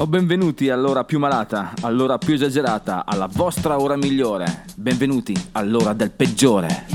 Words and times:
O 0.00 0.06
benvenuti 0.06 0.70
all'ora 0.70 1.04
più 1.04 1.18
malata, 1.18 1.74
all'ora 1.82 2.16
più 2.16 2.32
esagerata, 2.32 3.04
alla 3.04 3.28
vostra 3.30 3.78
ora 3.78 3.96
migliore. 3.96 4.64
Benvenuti 4.74 5.34
all'ora 5.52 5.92
del 5.92 6.10
peggiore. 6.10 6.86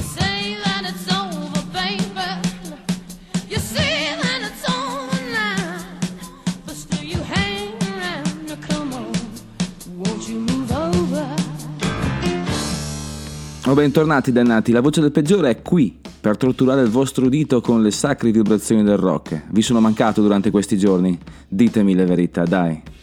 O 13.67 13.73
bentornati 13.73 14.31
dannati, 14.31 14.71
la 14.71 14.81
voce 14.81 15.01
del 15.01 15.11
peggiore 15.11 15.51
è 15.51 15.61
qui 15.61 15.95
per 16.19 16.37
torturare 16.37 16.81
il 16.81 16.89
vostro 16.89 17.27
udito 17.27 17.61
con 17.61 17.83
le 17.83 17.91
sacre 17.91 18.31
vibrazioni 18.31 18.83
del 18.83 18.97
rock. 18.97 19.43
Vi 19.51 19.61
sono 19.61 19.79
mancato 19.79 20.23
durante 20.23 20.49
questi 20.49 20.75
giorni? 20.75 21.15
Ditemi 21.47 21.93
la 21.93 22.05
verità, 22.05 22.45
dai. 22.45 22.93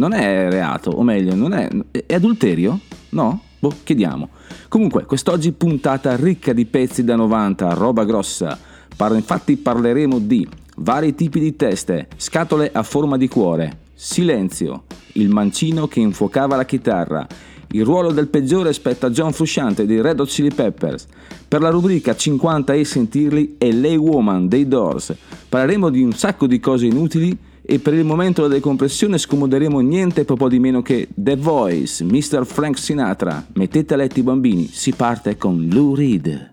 Non 0.00 0.14
è 0.14 0.48
reato, 0.48 0.92
o 0.92 1.02
meglio, 1.02 1.34
non 1.34 1.52
è, 1.52 1.68
è 2.06 2.14
adulterio? 2.14 2.80
No? 3.10 3.42
Boh, 3.58 3.74
chiediamo. 3.84 4.30
Comunque, 4.68 5.04
quest'oggi 5.04 5.52
puntata 5.52 6.16
ricca 6.16 6.54
di 6.54 6.64
pezzi 6.64 7.04
da 7.04 7.16
90, 7.16 7.74
roba 7.74 8.04
grossa. 8.06 8.58
Par- 8.96 9.14
infatti 9.14 9.58
parleremo 9.58 10.18
di 10.18 10.48
vari 10.76 11.14
tipi 11.14 11.38
di 11.38 11.54
teste, 11.54 12.08
scatole 12.16 12.70
a 12.72 12.82
forma 12.82 13.18
di 13.18 13.28
cuore, 13.28 13.80
silenzio, 13.92 14.84
il 15.12 15.28
mancino 15.28 15.86
che 15.86 16.00
infuocava 16.00 16.56
la 16.56 16.64
chitarra, 16.64 17.26
il 17.72 17.84
ruolo 17.84 18.10
del 18.10 18.28
peggiore 18.28 18.72
spetta 18.72 19.08
a 19.08 19.10
John 19.10 19.34
Frusciante 19.34 19.84
dei 19.84 20.00
Red 20.00 20.20
Hot 20.20 20.30
Chili 20.30 20.50
Peppers. 20.50 21.06
Per 21.46 21.60
la 21.60 21.68
rubrica 21.68 22.16
50 22.16 22.72
e 22.72 22.84
sentirli 22.86 23.56
e 23.58 23.70
Lay 23.74 23.96
Woman 23.96 24.48
dei 24.48 24.66
Doors. 24.66 25.14
Parleremo 25.46 25.90
di 25.90 26.02
un 26.02 26.12
sacco 26.12 26.46
di 26.46 26.58
cose 26.58 26.86
inutili 26.86 27.36
e 27.62 27.78
per 27.78 27.94
il 27.94 28.04
momento 28.04 28.42
della 28.42 28.54
decompressione 28.54 29.18
scomoderemo 29.18 29.80
niente 29.80 30.24
po' 30.36 30.48
di 30.48 30.58
meno 30.58 30.82
che 30.82 31.08
The 31.14 31.36
Voice, 31.36 32.04
Mr. 32.04 32.44
Frank 32.44 32.78
Sinatra. 32.78 33.46
Mettete 33.54 33.94
a 33.94 33.96
letto 33.96 34.18
i 34.18 34.22
bambini, 34.22 34.66
si 34.66 34.92
parte 34.92 35.36
con 35.36 35.68
Lou 35.70 35.94
Reed. 35.94 36.52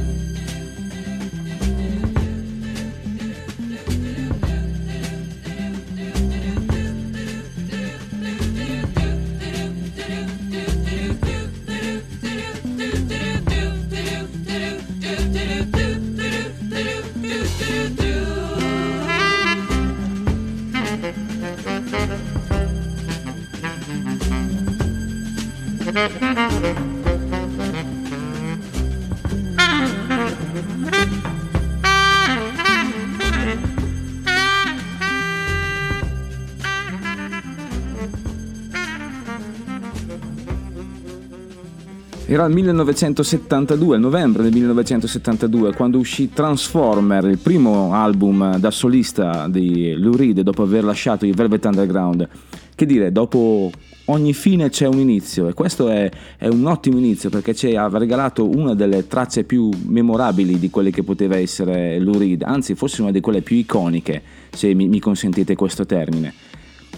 Era 42.31 42.45
il 42.45 42.53
1972, 42.53 43.97
il 43.97 44.01
novembre 44.01 44.43
del 44.43 44.53
1972, 44.53 45.73
quando 45.73 45.97
uscì 45.97 46.29
Transformer, 46.29 47.25
il 47.25 47.39
primo 47.39 47.93
album 47.93 48.55
da 48.55 48.71
solista 48.71 49.49
di 49.49 49.95
Lou 49.97 50.15
Reed 50.15 50.39
dopo 50.39 50.63
aver 50.63 50.85
lasciato 50.85 51.25
i 51.25 51.33
Velvet 51.33 51.65
Underground. 51.65 52.29
Che 52.73 52.85
dire, 52.85 53.11
dopo 53.11 53.69
ogni 54.05 54.33
fine 54.33 54.69
c'è 54.69 54.87
un 54.87 54.99
inizio 54.99 55.49
e 55.49 55.53
questo 55.53 55.89
è, 55.89 56.09
è 56.37 56.47
un 56.47 56.65
ottimo 56.67 56.97
inizio 56.99 57.29
perché 57.29 57.53
ci 57.53 57.75
ha 57.75 57.89
regalato 57.89 58.47
una 58.47 58.75
delle 58.75 59.07
tracce 59.07 59.43
più 59.43 59.69
memorabili 59.87 60.57
di 60.57 60.69
quelle 60.69 60.89
che 60.91 61.03
poteva 61.03 61.35
essere 61.35 61.99
Lou 61.99 62.17
Reed, 62.17 62.43
anzi 62.43 62.75
forse 62.75 63.01
una 63.01 63.11
di 63.11 63.19
quelle 63.19 63.41
più 63.41 63.57
iconiche, 63.57 64.21
se 64.51 64.73
mi, 64.73 64.87
mi 64.87 65.01
consentite 65.01 65.55
questo 65.55 65.85
termine. 65.85 66.33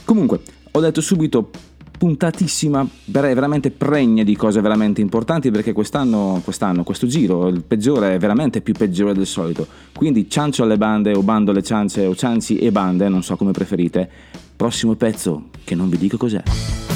Comunque, 0.05 0.41
ho 0.75 0.79
detto 0.79 1.01
subito 1.01 1.49
puntatissima, 1.97 2.87
veramente 3.05 3.71
pregna 3.71 4.23
di 4.23 4.35
cose 4.35 4.61
veramente 4.61 5.01
importanti 5.01 5.51
perché 5.51 5.73
quest'anno, 5.73 6.41
quest'anno, 6.43 6.83
questo 6.83 7.07
giro, 7.07 7.47
il 7.47 7.63
peggiore 7.63 8.15
è 8.15 8.17
veramente 8.17 8.61
più 8.61 8.73
peggiore 8.73 9.13
del 9.13 9.25
solito. 9.25 9.67
Quindi 9.95 10.29
ciancio 10.29 10.63
alle 10.63 10.77
bande 10.77 11.13
o 11.13 11.21
bando 11.21 11.51
alle 11.51 11.63
ciance 11.63 12.05
o 12.05 12.15
cianci 12.15 12.57
e 12.57 12.71
bande, 12.71 13.07
non 13.09 13.23
so 13.23 13.35
come 13.35 13.51
preferite. 13.51 14.09
Prossimo 14.55 14.95
pezzo, 14.95 15.49
che 15.63 15.75
non 15.75 15.89
vi 15.89 15.97
dico 15.97 16.17
cos'è. 16.17 16.92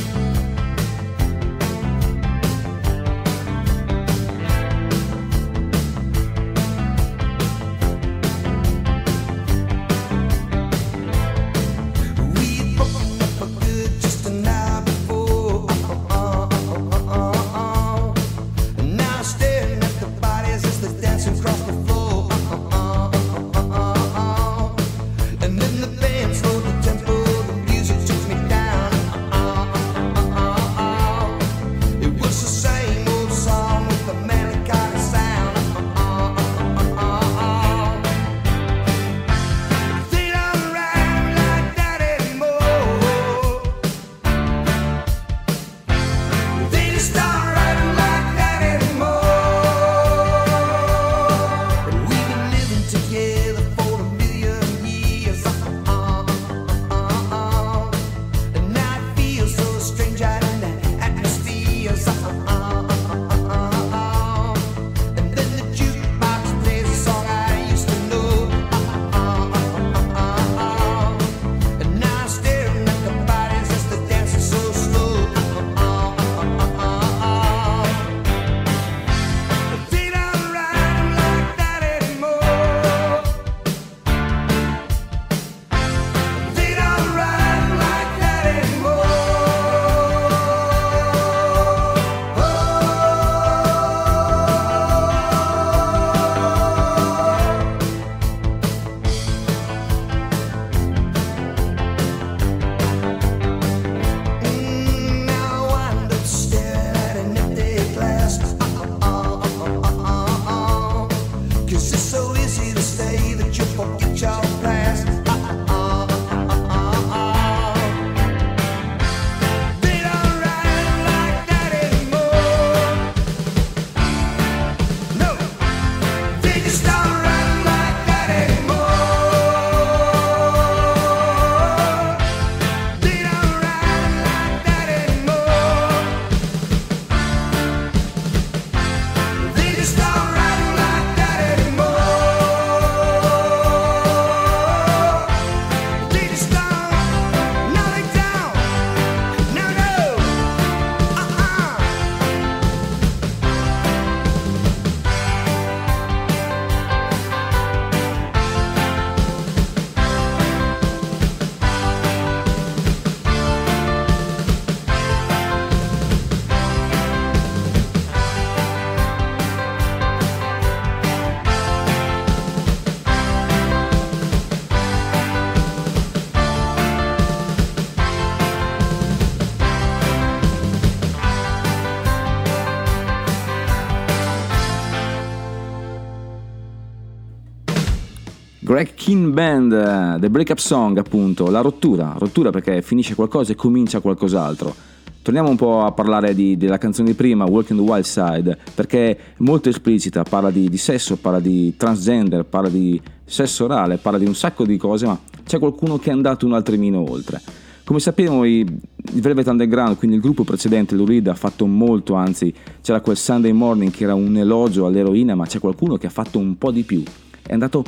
King 189.08 189.32
Band, 189.32 189.72
eh, 189.72 190.20
The 190.20 190.30
Breakup 190.30 190.58
Song 190.58 190.98
appunto, 190.98 191.50
la 191.50 191.62
rottura, 191.62 192.14
rottura 192.18 192.50
perché 192.50 192.82
finisce 192.82 193.16
qualcosa 193.16 193.54
e 193.54 193.56
comincia 193.56 194.02
qualcos'altro. 194.02 194.76
Torniamo 195.22 195.48
un 195.48 195.56
po' 195.56 195.86
a 195.86 195.94
parlare 195.94 196.36
di- 196.36 196.58
della 196.58 196.78
canzone 196.78 197.12
di 197.12 197.16
prima, 197.16 197.46
Walking 197.46 197.80
the 197.80 197.90
Wild 197.90 198.04
Side, 198.04 198.58
perché 198.76 199.10
è 199.12 199.18
molto 199.38 199.70
esplicita, 199.70 200.24
parla 200.24 200.52
di, 200.52 200.68
di 200.68 200.76
sesso, 200.76 201.16
parla 201.16 201.40
di 201.40 201.74
transgender, 201.78 202.44
parla 202.44 202.68
di 202.68 203.02
sesso 203.24 203.64
orale, 203.64 203.96
parla 203.96 204.20
di 204.20 204.26
un 204.26 204.36
sacco 204.36 204.66
di 204.66 204.76
cose, 204.76 205.06
ma 205.06 205.18
c'è 205.46 205.58
qualcuno 205.58 205.98
che 205.98 206.10
è 206.10 206.14
andato 206.14 206.46
un 206.46 206.52
attimino 206.52 207.10
oltre. 207.10 207.40
Come 207.86 208.00
sappiamo 208.02 208.44
i, 208.44 208.66
Velvet 209.14 209.48
Underground, 209.48 209.96
quindi 209.96 210.18
il 210.18 210.22
gruppo 210.22 210.44
precedente, 210.44 210.96
Lou 210.96 211.06
Reed, 211.06 211.28
ha 211.28 211.34
fatto 211.34 211.66
molto, 211.66 212.16
anzi 212.16 212.54
c'era 212.82 213.00
quel 213.00 213.16
Sunday 213.16 213.54
Morning 213.54 213.90
che 213.90 214.04
era 214.04 214.16
un 214.16 214.36
elogio 214.36 214.86
all'eroina, 214.86 215.34
ma 215.34 215.46
c'è 215.46 215.60
qualcuno 215.60 215.96
che 215.96 216.08
ha 216.08 216.10
fatto 216.10 216.40
un 216.40 216.58
po' 216.58 216.72
di 216.72 216.84
più, 216.84 217.02
è 217.42 217.54
andato 217.54 217.86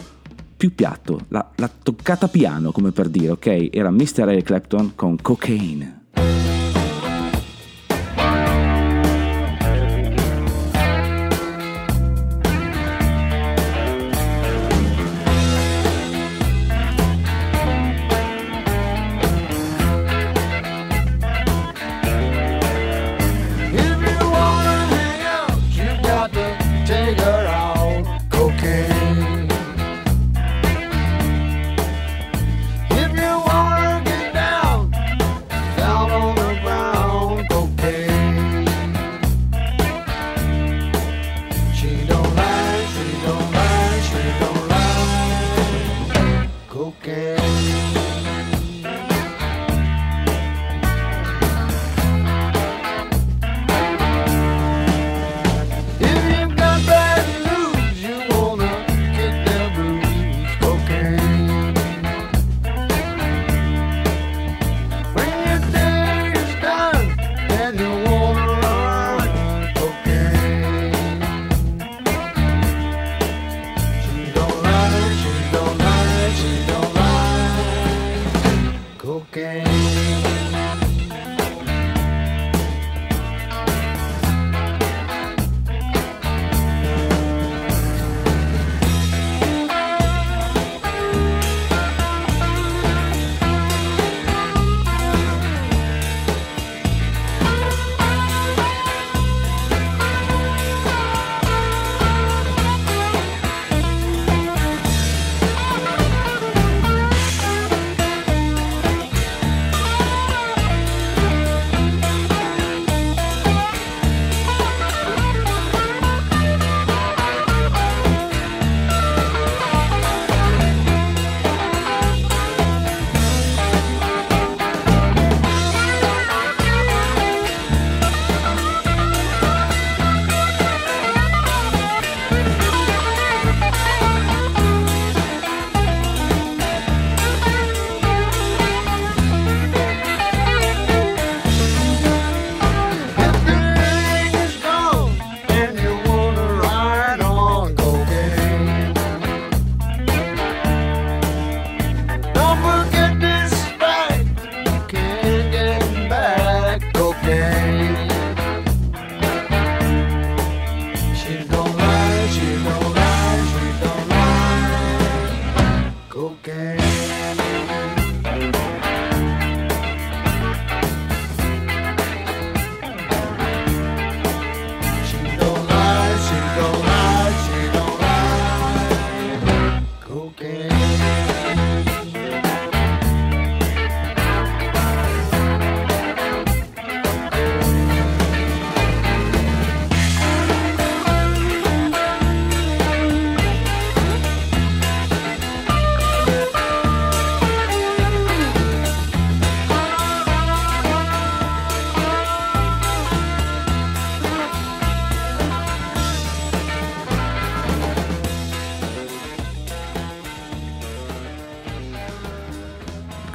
più 0.59 0.75
piatto, 0.75 1.21
l'ha, 1.29 1.51
l'ha 1.55 1.71
toccata 1.81 2.27
piano 2.27 2.73
come 2.73 2.91
per 2.91 3.07
dire, 3.07 3.31
ok? 3.31 3.69
Era 3.71 3.91
Mr. 3.91 4.27
Eric 4.27 4.43
Clapton 4.43 4.91
con 4.93 5.15
Cocaine. 5.21 5.98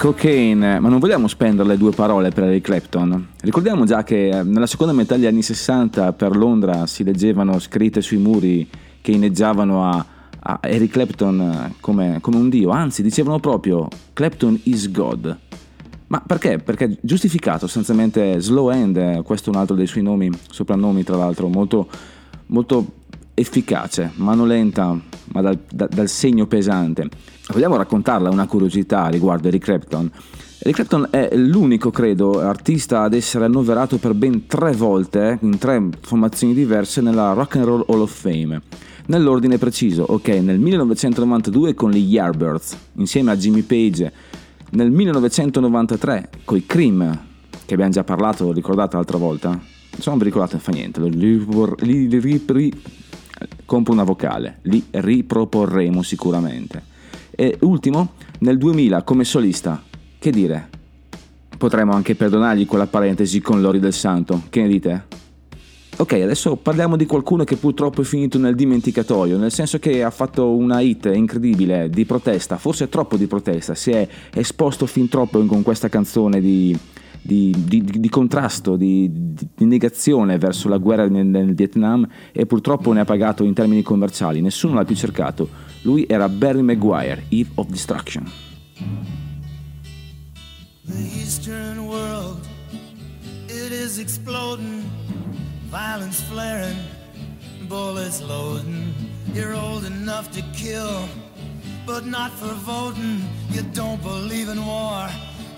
Cocaine, 0.04 0.80
ma 0.80 0.90
non 0.90 0.99
vogliamo 0.99 1.28
spendere 1.28 1.66
le 1.66 1.78
due 1.78 1.90
parole 1.90 2.28
per 2.28 2.44
Eric 2.44 2.64
Clapton. 2.64 3.28
Ricordiamo 3.40 3.87
già 3.87 4.04
che 4.04 4.28
eh, 4.28 4.42
nella 4.42 4.66
seconda 4.66 4.92
metà 4.92 5.14
degli 5.14 5.25
anni 5.25 5.40
60 5.40 6.12
per 6.12 6.37
Londra 6.37 6.84
si 6.84 7.04
leggevano 7.04 7.58
scritte 7.58 8.02
sui 8.02 8.18
muri 8.18 8.68
che 9.00 9.12
inneggiavano 9.12 9.88
a, 9.88 10.04
a 10.40 10.58
Eric 10.61 10.92
Clapton 10.92 11.40
eh, 11.40 11.75
come, 11.80 12.18
come 12.20 12.37
un 12.37 12.50
dio, 12.50 12.68
anzi 12.68 13.02
dicevano 13.02 13.38
proprio 13.38 13.88
Clapton 14.12 14.61
is 14.64 14.90
God. 14.90 15.38
Ma 16.08 16.23
perché? 16.26 16.58
Perché 16.58 16.99
giustificato 17.00 17.61
sostanzialmente 17.61 18.38
Slow 18.40 18.68
Hand, 18.68 18.99
eh, 18.99 19.23
questo 19.25 19.50
è 19.50 19.54
un 19.54 19.61
altro 19.61 19.75
dei 19.75 19.87
suoi 19.87 20.02
nomi, 20.02 20.30
soprannomi 20.50 21.02
tra 21.02 21.16
l'altro, 21.16 21.49
molto, 21.49 21.88
molto 22.49 23.03
efficace, 23.34 24.12
mano 24.16 24.44
lenta 24.46 24.98
ma 25.32 25.40
dal, 25.40 25.58
da- 25.70 25.88
dal 25.88 26.08
segno 26.08 26.46
pesante. 26.46 27.08
Vogliamo 27.52 27.76
raccontarla 27.76 28.30
una 28.30 28.46
curiosità 28.46 29.08
riguardo 29.08 29.48
Eric 29.48 29.64
Clapton. 29.64 30.10
Eric 30.60 30.76
Clapton 30.76 31.08
è 31.10 31.34
l'unico, 31.36 31.90
credo, 31.90 32.40
artista 32.40 33.02
ad 33.02 33.12
essere 33.12 33.44
annoverato 33.44 33.98
per 33.98 34.14
ben 34.14 34.46
tre 34.46 34.72
volte, 34.72 35.38
in 35.42 35.58
tre 35.58 35.82
formazioni 36.00 36.54
diverse, 36.54 37.00
nella 37.02 37.32
Rock 37.32 37.56
and 37.56 37.64
Roll 37.66 37.84
Hall 37.88 38.00
of 38.00 38.12
Fame. 38.12 38.62
Nell'ordine 39.06 39.58
preciso, 39.58 40.04
ok, 40.08 40.28
nel 40.28 40.58
1992 40.58 41.74
con 41.74 41.90
gli 41.90 41.98
Yardbirds, 41.98 42.76
insieme 42.94 43.32
a 43.32 43.36
Jimmy 43.36 43.60
Page, 43.60 44.10
nel 44.70 44.90
1993 44.90 46.30
con 46.44 46.56
i 46.56 46.64
Cream, 46.64 47.20
che 47.66 47.74
abbiamo 47.74 47.92
già 47.92 48.04
parlato, 48.04 48.50
ricordate 48.52 48.96
l'altra 48.96 49.18
volta? 49.18 49.60
Se 49.90 50.08
non 50.08 50.18
vi 50.18 50.24
ricordate, 50.24 50.58
fa 50.58 50.72
niente, 50.72 51.00
li, 51.00 51.44
li- 51.80 52.08
li- 52.08 52.72
compro 53.64 53.92
una 53.92 54.04
vocale, 54.04 54.58
li 54.62 54.84
riproporremo 54.90 56.02
sicuramente. 56.02 56.82
E 57.30 57.56
ultimo, 57.60 58.12
nel 58.40 58.58
2000 58.58 59.02
come 59.02 59.24
solista, 59.24 59.82
che 60.18 60.30
dire? 60.30 60.68
Potremmo 61.56 61.92
anche 61.92 62.14
perdonargli 62.14 62.66
quella 62.66 62.86
parentesi 62.86 63.40
con 63.40 63.60
Lori 63.60 63.80
del 63.80 63.92
Santo, 63.92 64.42
che 64.50 64.62
ne 64.62 64.68
dite? 64.68 65.06
Ok, 65.96 66.12
adesso 66.14 66.56
parliamo 66.56 66.96
di 66.96 67.06
qualcuno 67.06 67.44
che 67.44 67.56
purtroppo 67.56 68.00
è 68.00 68.04
finito 68.04 68.36
nel 68.36 68.56
dimenticatoio, 68.56 69.38
nel 69.38 69.52
senso 69.52 69.78
che 69.78 70.02
ha 70.02 70.10
fatto 70.10 70.50
una 70.56 70.80
hit 70.80 71.08
incredibile 71.14 71.88
di 71.88 72.04
protesta, 72.04 72.58
forse 72.58 72.88
troppo 72.88 73.16
di 73.16 73.28
protesta, 73.28 73.76
si 73.76 73.92
è 73.92 74.06
esposto 74.34 74.86
fin 74.86 75.08
troppo 75.08 75.44
con 75.44 75.62
questa 75.62 75.88
canzone 75.88 76.40
di, 76.40 76.76
di- 77.26 77.54
di- 77.57 77.83
di- 77.83 78.09
contrasto, 78.11 78.76
di, 78.76 79.11
di- 79.33 79.49
di 79.57 79.64
negazione 79.64 80.37
verso 80.37 80.69
la 80.69 80.76
guerra 80.76 81.09
nel, 81.09 81.26
nel 81.26 81.54
Vietnam 81.54 82.07
e 82.33 82.45
purtroppo 82.45 82.93
ne 82.93 83.00
ha 83.00 83.04
pagato 83.04 83.45
in 83.45 83.54
termini 83.54 83.83
commerciali, 83.83 84.43
nessuno 84.43 84.75
l'ha 84.75 84.85
più 84.85 84.95
cercato. 84.95 85.49
Lui 85.83 86.04
era 86.07 86.28
Barry 86.28 86.61
Maguire, 86.61 87.25
Eve 87.31 87.50
of 87.54 87.69
Destruction. 87.69 88.31
The 90.87 91.00
Eastern 91.19 91.87
world, 91.87 92.47
it 93.49 93.73
is 93.73 93.99
exploding, 93.99 94.85
violence 95.71 96.21
flaring, 96.31 96.76
bullets 97.69 98.21
loading. 98.21 98.93
You're 99.33 99.54
old 99.54 99.85
enough 99.87 100.31
to 100.33 100.43
kill, 100.52 101.09
but 101.87 102.04
not 102.04 102.31
for 102.33 102.52
voting. 102.64 103.23
You 103.50 103.62
don't 103.73 104.00
believe 104.02 104.50
in 104.52 104.64
war, 104.64 105.09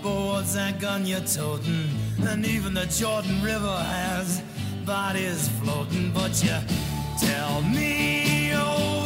what's 0.06 0.54
that 0.54 0.80
gun 0.80 1.06
you're 1.06 1.20
toting? 1.20 1.88
And 2.28 2.44
even 2.46 2.74
the 2.74 2.86
Jordan 2.86 3.42
River 3.42 3.76
has 3.76 4.42
bodies 4.84 5.48
floating, 5.60 6.12
but 6.12 6.42
you 6.42 6.56
tell 7.20 7.62
me 7.62 8.54
over 8.54 9.05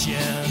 destruction. 0.00 0.50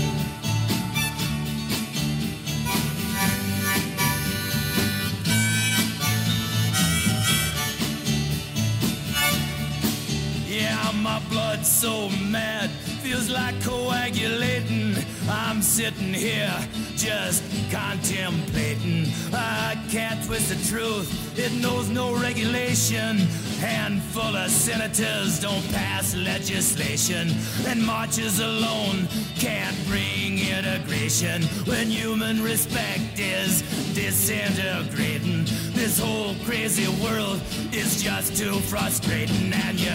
Yeah, 10.48 10.92
my 11.02 11.22
blood's 11.30 11.68
so 11.68 12.10
mad, 12.30 12.70
feels 13.02 13.30
like 13.30 13.62
coagulating. 13.64 14.96
I'm 15.30 15.62
sitting 15.62 16.14
here 16.14 16.54
just 16.96 17.44
contemplating. 17.72 19.08
I 19.34 19.82
can't 19.90 20.24
twist 20.26 20.50
the 20.50 20.76
truth, 20.76 21.38
it 21.38 21.52
knows 21.62 21.90
no 21.90 22.16
regulation. 22.16 23.28
Handful 23.60 24.36
of 24.38 24.50
senators 24.50 25.40
don't 25.40 25.68
pass 25.72 26.16
legislation, 26.16 27.30
and 27.68 27.86
marches 27.86 28.40
alone 28.40 29.08
can't 29.38 29.76
bring 29.86 30.40
integration 30.40 31.44
when 31.66 31.88
human 31.90 32.42
respect 32.42 33.20
is 33.20 33.62
disintegrating. 33.94 35.44
This 35.74 36.00
whole 36.00 36.36
crazy 36.46 36.88
world 37.04 37.42
is 37.74 38.02
just 38.02 38.38
too 38.38 38.60
frustrating, 38.62 39.52
and 39.52 39.80
you 39.80 39.94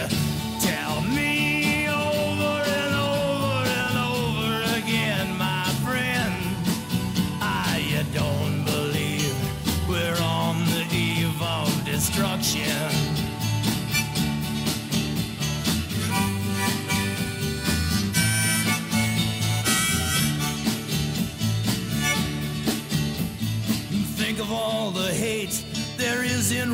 tell 0.61 1.01
me 1.01 1.44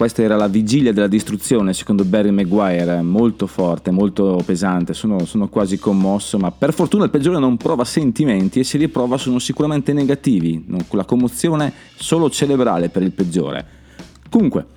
Questa 0.00 0.22
era 0.22 0.36
la 0.36 0.48
vigilia 0.48 0.94
della 0.94 1.08
distruzione, 1.08 1.74
secondo 1.74 2.06
Barry 2.06 2.30
Maguire, 2.30 3.02
molto 3.02 3.46
forte, 3.46 3.90
molto 3.90 4.40
pesante, 4.46 4.94
sono, 4.94 5.26
sono 5.26 5.50
quasi 5.50 5.78
commosso, 5.78 6.38
ma 6.38 6.50
per 6.50 6.72
fortuna 6.72 7.04
il 7.04 7.10
peggiore 7.10 7.38
non 7.38 7.58
prova 7.58 7.84
sentimenti 7.84 8.60
e 8.60 8.64
se 8.64 8.78
li 8.78 8.88
prova 8.88 9.18
sono 9.18 9.38
sicuramente 9.38 9.92
negativi, 9.92 10.64
non- 10.68 10.86
la 10.92 11.04
commozione 11.04 11.70
solo 11.96 12.30
cerebrale 12.30 12.88
per 12.88 13.02
il 13.02 13.12
peggiore. 13.12 13.66
Comunque, 14.30 14.68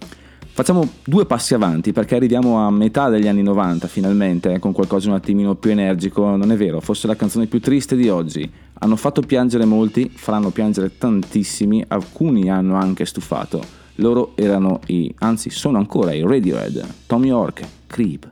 facciamo 0.51 0.85
due 1.05 1.25
passi 1.25 1.53
avanti 1.53 1.93
perché 1.93 2.15
arriviamo 2.15 2.57
a 2.57 2.69
metà 2.69 3.07
degli 3.07 3.29
anni 3.29 3.43
90 3.43 3.87
finalmente, 3.87 4.51
eh, 4.51 4.59
con 4.59 4.73
qualcosa 4.73 5.07
un 5.07 5.15
attimino 5.15 5.55
più 5.55 5.71
energico, 5.71 6.35
non 6.35 6.51
è 6.51 6.57
vero, 6.57 6.81
forse 6.81 7.07
la 7.07 7.15
canzone 7.15 7.45
più 7.45 7.61
triste 7.61 7.95
di 7.95 8.09
oggi. 8.09 8.51
Hanno 8.73 8.97
fatto 8.97 9.21
piangere 9.21 9.63
molti, 9.63 10.11
faranno 10.13 10.49
piangere 10.49 10.97
tantissimi, 10.97 11.81
alcuni 11.87 12.49
hanno 12.49 12.75
anche 12.75 13.05
stufato. 13.05 13.82
Loro 13.95 14.31
erano 14.35 14.79
i, 14.87 15.13
anzi 15.19 15.49
sono 15.51 15.77
ancora 15.77 16.13
i 16.13 16.21
Radiohead, 16.21 16.83
Tom 17.05 17.25
York, 17.25 17.63
Creep. 17.85 18.31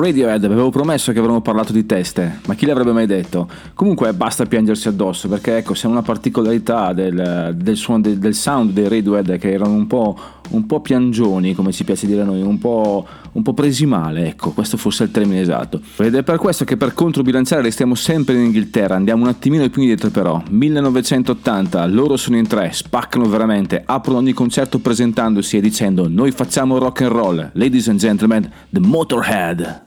Radiohead, 0.00 0.44
avevo 0.44 0.70
promesso 0.70 1.12
che 1.12 1.18
avremmo 1.18 1.40
parlato 1.40 1.72
di 1.72 1.84
teste, 1.84 2.40
ma 2.46 2.54
chi 2.54 2.66
l'avrebbe 2.66 2.92
mai 2.92 3.06
detto? 3.06 3.48
Comunque 3.74 4.12
basta 4.12 4.46
piangersi 4.46 4.88
addosso, 4.88 5.28
perché 5.28 5.56
ecco, 5.56 5.74
se 5.74 5.86
una 5.86 6.02
particolarità 6.02 6.92
del, 6.92 7.54
del 7.56 7.76
suono, 7.76 8.02
del, 8.02 8.18
del 8.18 8.34
sound 8.34 8.72
dei 8.72 8.88
Radiohead 8.88 9.38
che 9.38 9.52
erano 9.52 9.72
un 9.72 9.86
po', 9.86 10.18
un 10.50 10.66
po' 10.66 10.80
piangioni, 10.80 11.54
come 11.54 11.72
ci 11.72 11.84
piace 11.84 12.06
dire 12.06 12.20
a 12.20 12.24
noi, 12.24 12.42
un 12.42 12.58
po', 12.58 13.06
un 13.32 13.42
po' 13.42 13.54
presi 13.54 13.86
male, 13.86 14.28
ecco, 14.28 14.52
questo 14.52 14.76
fosse 14.76 15.04
il 15.04 15.10
termine 15.10 15.40
esatto. 15.40 15.80
Ed 15.96 16.14
è 16.14 16.22
per 16.22 16.36
questo 16.36 16.64
che 16.64 16.76
per 16.76 16.94
controbilanciare 16.94 17.62
restiamo 17.62 17.94
sempre 17.94 18.34
in 18.34 18.44
Inghilterra, 18.44 18.94
andiamo 18.94 19.22
un 19.24 19.28
attimino 19.28 19.68
più 19.68 19.82
indietro 19.82 20.10
però. 20.10 20.42
1980, 20.48 21.86
loro 21.86 22.16
sono 22.16 22.36
in 22.36 22.46
tre, 22.46 22.70
spaccano 22.72 23.28
veramente, 23.28 23.82
aprono 23.84 24.18
ogni 24.18 24.32
concerto 24.32 24.78
presentandosi 24.78 25.56
e 25.56 25.60
dicendo 25.60 26.08
noi 26.08 26.30
facciamo 26.30 26.78
rock 26.78 27.02
and 27.02 27.10
roll, 27.10 27.50
ladies 27.54 27.88
and 27.88 27.98
gentlemen, 27.98 28.50
the 28.70 28.80
Motorhead. 28.80 29.86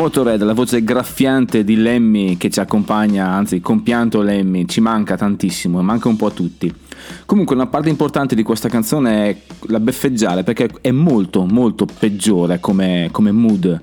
Motorhead, 0.00 0.42
la 0.44 0.54
voce 0.54 0.82
graffiante 0.82 1.62
di 1.62 1.76
Lemmy 1.76 2.38
che 2.38 2.48
ci 2.48 2.58
accompagna, 2.58 3.28
anzi 3.28 3.60
compianto 3.60 4.22
Lemmy, 4.22 4.64
ci 4.64 4.80
manca 4.80 5.14
tantissimo, 5.14 5.82
manca 5.82 6.08
un 6.08 6.16
po' 6.16 6.28
a 6.28 6.30
tutti. 6.30 6.74
Comunque 7.26 7.54
una 7.54 7.66
parte 7.66 7.90
importante 7.90 8.34
di 8.34 8.42
questa 8.42 8.70
canzone 8.70 9.28
è 9.28 9.36
la 9.66 9.78
beffeggiare 9.78 10.42
perché 10.42 10.70
è 10.80 10.90
molto 10.90 11.44
molto 11.44 11.84
peggiore 11.84 12.60
come, 12.60 13.10
come 13.12 13.30
mood. 13.30 13.82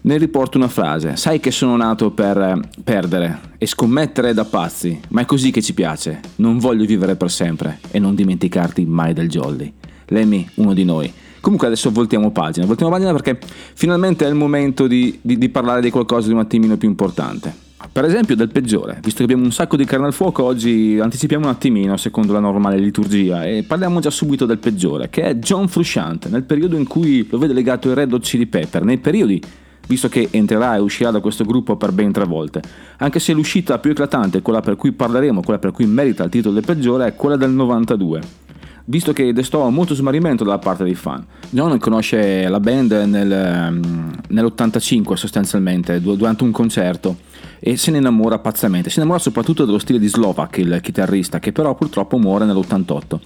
Ne 0.00 0.16
riporto 0.18 0.58
una 0.58 0.66
frase, 0.66 1.14
sai 1.14 1.38
che 1.38 1.52
sono 1.52 1.76
nato 1.76 2.10
per 2.10 2.36
eh, 2.36 2.60
perdere 2.82 3.52
e 3.56 3.66
scommettere 3.66 4.34
da 4.34 4.44
pazzi, 4.44 5.00
ma 5.10 5.20
è 5.20 5.24
così 5.24 5.52
che 5.52 5.62
ci 5.62 5.72
piace, 5.72 6.18
non 6.36 6.58
voglio 6.58 6.84
vivere 6.84 7.14
per 7.14 7.30
sempre 7.30 7.78
e 7.92 8.00
non 8.00 8.16
dimenticarti 8.16 8.84
mai 8.86 9.12
del 9.12 9.28
jolly. 9.28 9.72
Lemmy, 10.06 10.48
uno 10.54 10.74
di 10.74 10.84
noi. 10.84 11.12
Comunque 11.44 11.66
adesso 11.66 11.90
voltiamo 11.90 12.30
pagina, 12.30 12.64
voltiamo 12.64 12.90
pagina 12.90 13.12
perché 13.12 13.38
finalmente 13.74 14.24
è 14.24 14.28
il 14.30 14.34
momento 14.34 14.86
di, 14.86 15.18
di- 15.20 15.36
di 15.36 15.50
parlare 15.50 15.82
di 15.82 15.90
qualcosa 15.90 16.28
di 16.28 16.32
un 16.32 16.38
attimino 16.38 16.78
più 16.78 16.88
importante. 16.88 17.54
Per 17.92 18.02
esempio 18.02 18.34
del 18.34 18.48
peggiore, 18.48 18.98
visto 19.02 19.18
che 19.18 19.24
abbiamo 19.24 19.44
un 19.44 19.52
sacco 19.52 19.76
di 19.76 19.84
carne 19.84 20.06
al 20.06 20.14
fuoco, 20.14 20.42
oggi 20.42 20.98
anticipiamo 20.98 21.44
un 21.44 21.50
attimino 21.50 21.98
secondo 21.98 22.32
la 22.32 22.40
normale 22.40 22.78
liturgia 22.78 23.44
e 23.44 23.62
parliamo 23.62 24.00
già 24.00 24.08
subito 24.08 24.46
del 24.46 24.56
peggiore, 24.56 25.10
che 25.10 25.22
è 25.22 25.34
John 25.34 25.68
Frusciante, 25.68 26.30
nel 26.30 26.44
periodo 26.44 26.78
in 26.78 26.86
cui 26.86 27.26
lo 27.28 27.36
vede 27.36 27.52
legato 27.52 27.88
ai 27.88 27.94
Red 27.94 28.14
Hot 28.14 28.22
Chili 28.22 28.46
Pepper, 28.46 28.82
nei 28.82 28.96
periodi 28.96 29.38
visto 29.86 30.08
che 30.08 30.28
entrerà 30.30 30.76
e 30.76 30.78
uscirà 30.78 31.10
da 31.10 31.20
questo 31.20 31.44
gruppo 31.44 31.76
per 31.76 31.92
ben 31.92 32.10
tre 32.10 32.24
volte. 32.24 32.62
Anche 32.96 33.18
se 33.18 33.34
l'uscita 33.34 33.78
più 33.78 33.90
eclatante, 33.90 34.40
quella 34.40 34.62
per 34.62 34.76
cui 34.76 34.92
parleremo, 34.92 35.42
quella 35.42 35.58
per 35.58 35.72
cui 35.72 35.84
merita 35.84 36.24
il 36.24 36.30
titolo 36.30 36.54
del 36.54 36.64
peggiore, 36.64 37.06
è 37.06 37.14
quella 37.14 37.36
del 37.36 37.50
92 37.50 38.43
visto 38.86 39.12
che 39.12 39.32
destò 39.32 39.68
molto 39.70 39.94
smarrimento 39.94 40.44
dalla 40.44 40.58
parte 40.58 40.84
dei 40.84 40.94
fan. 40.94 41.24
John 41.50 41.78
conosce 41.78 42.48
la 42.48 42.60
band 42.60 42.92
nel, 42.92 43.32
ehm, 43.32 44.12
nell'85 44.28 45.14
sostanzialmente, 45.14 46.00
du- 46.00 46.16
durante 46.16 46.44
un 46.44 46.50
concerto, 46.50 47.16
e 47.60 47.76
se 47.76 47.90
ne 47.90 47.98
innamora 47.98 48.38
pazzamente. 48.38 48.90
Si 48.90 48.98
innamora 48.98 49.18
soprattutto 49.18 49.64
dello 49.64 49.78
stile 49.78 49.98
di 49.98 50.08
Slovak, 50.08 50.58
il 50.58 50.78
chitarrista, 50.82 51.38
che 51.38 51.52
però 51.52 51.74
purtroppo 51.74 52.18
muore 52.18 52.44
nell'88. 52.44 53.20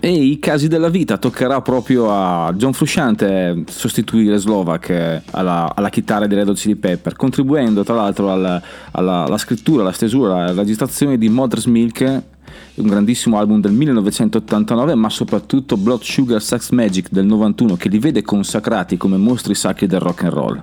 E 0.00 0.12
i 0.12 0.38
casi 0.38 0.68
della 0.68 0.90
vita 0.90 1.18
toccherà 1.18 1.60
proprio 1.60 2.12
a 2.12 2.52
John 2.52 2.72
Frusciante 2.72 3.64
sostituire 3.68 4.36
Slovak 4.36 4.90
eh, 4.90 5.22
alla, 5.32 5.72
alla 5.74 5.88
chitarra 5.88 6.28
di 6.28 6.36
Red 6.36 6.48
Hot 6.48 6.56
Chili 6.56 6.76
Pepper, 6.76 7.16
contribuendo 7.16 7.82
tra 7.82 7.96
l'altro 7.96 8.30
al- 8.30 8.62
alla, 8.92 9.24
alla 9.24 9.38
scrittura, 9.38 9.82
alla 9.82 9.90
stesura, 9.90 10.44
alla 10.44 10.60
registrazione 10.60 11.18
di 11.18 11.28
Mother's 11.28 11.66
Milk, 11.66 12.22
un 12.74 12.86
grandissimo 12.86 13.38
album 13.38 13.60
del 13.60 13.72
1989, 13.72 14.94
ma 14.94 15.10
soprattutto 15.10 15.76
Blood 15.76 16.02
Sugar 16.02 16.40
Sex 16.40 16.70
Magic 16.70 17.08
del 17.10 17.26
91 17.26 17.74
che 17.74 17.88
li 17.88 17.98
vede 17.98 18.22
consacrati 18.22 18.96
come 18.96 19.16
mostri 19.16 19.56
sacri 19.56 19.88
del 19.88 19.98
rock 19.98 20.22
and 20.22 20.32
roll. 20.32 20.62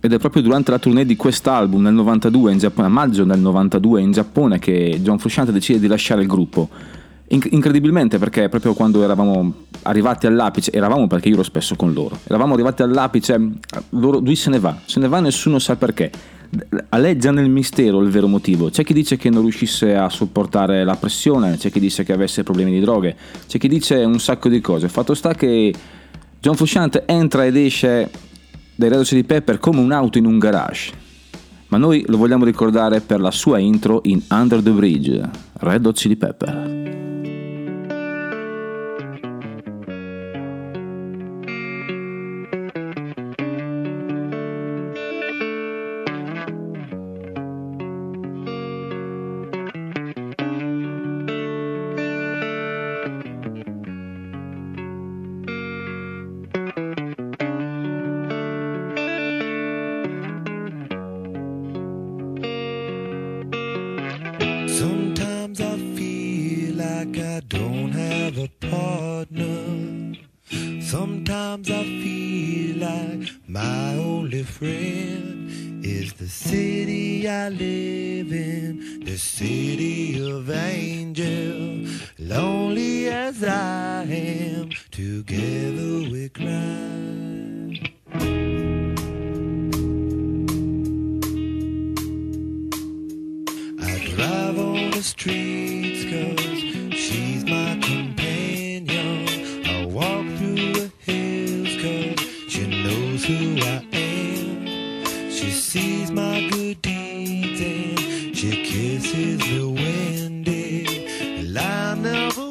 Ed 0.00 0.12
è 0.12 0.18
proprio 0.18 0.42
durante 0.42 0.72
la 0.72 0.80
tournée 0.80 1.06
di 1.06 1.14
quest'album 1.14 1.82
nel 1.82 1.94
92 1.94 2.50
in 2.50 2.58
Giappone, 2.58 2.88
a 2.88 2.90
maggio 2.90 3.22
del 3.22 3.38
92 3.38 4.00
in 4.00 4.10
Giappone 4.10 4.58
che 4.58 4.98
John 5.00 5.20
Frusciante 5.20 5.52
decide 5.52 5.78
di 5.78 5.86
lasciare 5.86 6.22
il 6.22 6.26
gruppo. 6.26 6.68
Inc- 7.32 7.48
incredibilmente 7.50 8.18
perché 8.18 8.50
proprio 8.50 8.74
quando 8.74 9.02
eravamo 9.02 9.54
arrivati 9.82 10.26
all'apice, 10.26 10.70
eravamo 10.70 11.06
perché 11.06 11.28
io 11.28 11.34
ero 11.34 11.42
spesso 11.42 11.76
con 11.76 11.94
loro, 11.94 12.18
eravamo 12.24 12.52
arrivati 12.52 12.82
all'apice, 12.82 13.40
loro, 13.90 14.18
lui 14.18 14.36
se 14.36 14.50
ne 14.50 14.58
va, 14.58 14.76
se 14.84 15.00
ne 15.00 15.08
va 15.08 15.18
nessuno 15.20 15.58
sa 15.58 15.76
perché. 15.76 16.10
Aleggia 16.90 17.30
nel 17.30 17.48
mistero 17.48 18.02
il 18.02 18.10
vero 18.10 18.28
motivo. 18.28 18.68
C'è 18.68 18.84
chi 18.84 18.92
dice 18.92 19.16
che 19.16 19.30
non 19.30 19.40
riuscisse 19.40 19.96
a 19.96 20.10
sopportare 20.10 20.84
la 20.84 20.96
pressione, 20.96 21.56
c'è 21.56 21.70
chi 21.70 21.80
dice 21.80 22.04
che 22.04 22.12
avesse 22.12 22.42
problemi 22.42 22.70
di 22.70 22.80
droghe, 22.80 23.16
c'è 23.48 23.56
chi 23.56 23.68
dice 23.68 23.94
un 24.04 24.20
sacco 24.20 24.50
di 24.50 24.60
cose. 24.60 24.90
Fatto 24.90 25.14
sta 25.14 25.32
che 25.32 25.72
John 26.38 26.54
Frusciante 26.54 27.04
entra 27.06 27.46
ed 27.46 27.56
esce 27.56 28.10
dai 28.74 28.90
Red 28.90 28.98
Hot 28.98 29.06
Chili 29.06 29.24
Pepper 29.24 29.58
come 29.58 29.80
un'auto 29.80 30.18
in 30.18 30.26
un 30.26 30.38
garage. 30.38 30.92
Ma 31.72 31.78
noi 31.78 32.04
lo 32.06 32.18
vogliamo 32.18 32.44
ricordare 32.44 33.00
per 33.00 33.18
la 33.18 33.30
sua 33.30 33.58
intro 33.58 34.02
in 34.04 34.20
Under 34.28 34.60
the 34.60 34.72
Bridge, 34.72 35.30
Red 35.54 35.86
Hot 35.86 35.96
Chili 35.96 36.16
Pepper. 36.16 37.41
Never 112.02 112.41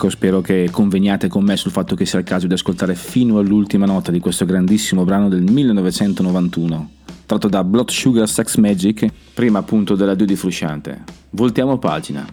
Ecco, 0.00 0.08
spero 0.08 0.40
che 0.40 0.70
conveniate 0.72 1.28
con 1.28 1.44
me 1.44 1.58
sul 1.58 1.72
fatto 1.72 1.94
che 1.94 2.06
sia 2.06 2.18
il 2.18 2.24
caso 2.24 2.46
di 2.46 2.54
ascoltare 2.54 2.94
fino 2.94 3.36
all'ultima 3.36 3.84
nota 3.84 4.10
di 4.10 4.18
questo 4.18 4.46
grandissimo 4.46 5.04
brano 5.04 5.28
del 5.28 5.42
1991, 5.42 6.90
tratto 7.26 7.48
da 7.48 7.62
Blood 7.62 7.90
Sugar 7.90 8.26
Sex 8.26 8.56
Magic, 8.56 9.06
prima 9.34 9.58
appunto 9.58 9.96
della 9.96 10.14
Due 10.14 10.24
di 10.24 10.36
Frusciante. 10.36 11.04
Voltiamo 11.32 11.76
pagina. 11.76 12.26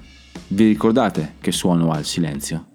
Vi 0.48 0.66
ricordate 0.66 1.34
che 1.42 1.52
suono 1.52 1.92
ha 1.92 2.00
il 2.00 2.06
silenzio? 2.06 2.68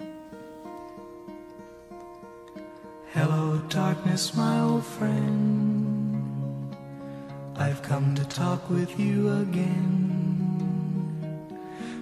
Hello, 3.15 3.63
darkness, 3.69 4.35
my 4.35 4.61
old 4.61 4.83
friend. 4.83 6.77
I've 7.57 7.81
come 7.81 8.13
to 8.15 8.27
talk 8.27 8.69
with 8.69 8.99
you 8.99 9.31
again. 9.41 10.42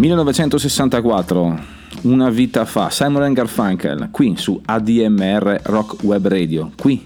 1964, 0.00 1.60
una 2.04 2.30
vita 2.30 2.64
fa, 2.64 2.88
Simon 2.88 3.34
Garfunkel, 3.34 4.08
qui 4.10 4.34
su 4.34 4.58
ADMR 4.64 5.60
Rock 5.64 6.02
Web 6.04 6.26
Radio, 6.26 6.70
qui, 6.74 7.04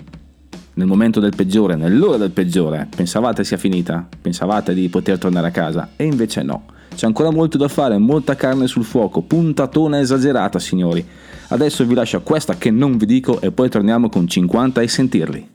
nel 0.74 0.86
momento 0.86 1.18
del 1.18 1.32
peggiore, 1.34 1.74
nell'ora 1.74 2.18
del 2.18 2.30
peggiore. 2.30 2.86
Pensavate 2.94 3.42
sia 3.42 3.56
finita? 3.56 4.06
Pensavate 4.22 4.74
di 4.74 4.88
poter 4.88 5.18
tornare 5.18 5.48
a 5.48 5.50
casa? 5.50 5.88
E 5.96 6.04
invece 6.04 6.44
no. 6.44 6.66
C'è 6.94 7.06
ancora 7.06 7.32
molto 7.32 7.58
da 7.58 7.66
fare, 7.66 7.98
molta 7.98 8.36
carne 8.36 8.68
sul 8.68 8.84
fuoco, 8.84 9.22
puntatona 9.22 9.98
esagerata, 9.98 10.60
signori. 10.60 11.04
Adesso 11.48 11.84
vi 11.86 11.94
lascio 11.94 12.22
questa 12.22 12.54
che 12.54 12.70
non 12.70 12.96
vi 12.96 13.06
dico 13.06 13.40
e 13.40 13.50
poi 13.50 13.68
torniamo 13.68 14.08
con 14.08 14.28
50 14.28 14.80
e 14.80 14.86
sentirli. 14.86 15.48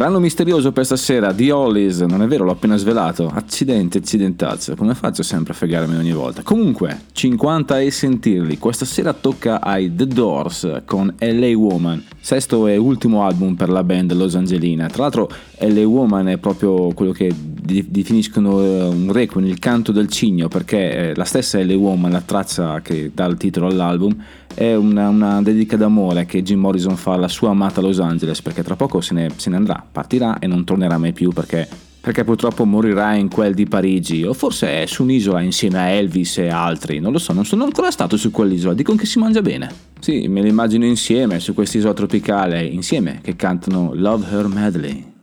Brano 0.00 0.18
misterioso 0.18 0.72
per 0.72 0.86
stasera 0.86 1.30
di 1.30 1.50
Hollis, 1.50 2.00
non 2.00 2.22
è 2.22 2.26
vero, 2.26 2.44
l'ho 2.44 2.52
appena 2.52 2.78
svelato. 2.78 3.30
Accidente, 3.30 3.98
accidentazzo, 3.98 4.74
come 4.74 4.94
faccio 4.94 5.22
sempre 5.22 5.52
a 5.52 5.54
fregarmi 5.54 5.94
ogni 5.94 6.12
volta? 6.12 6.40
Comunque, 6.40 7.02
50 7.12 7.80
e 7.80 7.90
sentirli. 7.90 8.56
Questa 8.56 8.86
sera 8.86 9.12
tocca 9.12 9.60
ai 9.60 9.94
The 9.94 10.06
Doors 10.06 10.80
con 10.86 11.14
LA 11.18 11.54
Woman, 11.54 12.02
sesto 12.18 12.66
e 12.66 12.78
ultimo 12.78 13.26
album 13.26 13.56
per 13.56 13.68
la 13.68 13.84
band 13.84 14.14
Los 14.14 14.36
Angelina. 14.36 14.86
Tra 14.86 15.02
l'altro, 15.02 15.30
LA 15.58 15.86
Woman 15.86 16.28
è 16.28 16.38
proprio 16.38 16.94
quello 16.94 17.12
che 17.12 17.30
definiscono 17.36 18.62
eh, 18.62 18.84
un 18.84 19.12
requiem, 19.12 19.44
il 19.44 19.58
canto 19.58 19.92
del 19.92 20.08
cigno, 20.08 20.48
perché 20.48 21.10
eh, 21.10 21.14
la 21.14 21.24
stessa 21.24 21.62
LA 21.62 21.76
Woman, 21.76 22.10
la 22.10 22.22
traccia 22.22 22.80
che 22.80 23.10
dà 23.12 23.26
il 23.26 23.36
titolo 23.36 23.66
all'album, 23.66 24.16
è 24.54 24.74
una, 24.74 25.08
una 25.08 25.42
dedica 25.42 25.76
d'amore 25.76 26.26
che 26.26 26.42
Jim 26.42 26.60
Morrison 26.60 26.96
fa 26.96 27.12
alla 27.12 27.28
sua 27.28 27.50
amata 27.50 27.80
Los 27.80 28.00
Angeles, 28.00 28.42
perché 28.42 28.62
tra 28.62 28.76
poco 28.76 29.00
se 29.00 29.14
ne, 29.14 29.30
se 29.36 29.50
ne 29.50 29.56
andrà 29.56 29.84
partirà 29.90 30.38
e 30.38 30.46
non 30.46 30.64
tornerà 30.64 30.98
mai 30.98 31.12
più 31.12 31.30
perché, 31.30 31.68
perché 32.00 32.24
purtroppo 32.24 32.64
morirà 32.64 33.14
in 33.14 33.28
quel 33.28 33.54
di 33.54 33.66
Parigi 33.66 34.24
o 34.24 34.32
forse 34.32 34.82
è 34.82 34.86
su 34.86 35.02
un'isola 35.02 35.40
insieme 35.40 35.78
a 35.78 35.88
Elvis 35.88 36.38
e 36.38 36.48
altri, 36.48 36.98
non 37.00 37.12
lo 37.12 37.18
so, 37.18 37.32
non 37.32 37.44
sono 37.44 37.64
ancora 37.64 37.90
stato 37.90 38.16
su 38.16 38.30
quell'isola, 38.30 38.74
dicono 38.74 38.96
che 38.96 39.06
si 39.06 39.18
mangia 39.18 39.42
bene. 39.42 39.70
Sì, 40.00 40.28
me 40.28 40.42
li 40.42 40.48
immagino 40.48 40.84
insieme 40.84 41.40
su 41.40 41.52
quest'isola 41.52 41.92
tropicale, 41.92 42.64
insieme 42.64 43.20
che 43.22 43.36
cantano 43.36 43.90
Love 43.94 44.26
Her 44.30 44.46
Medley. 44.46 45.18